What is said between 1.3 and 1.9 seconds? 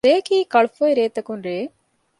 ރެއެއް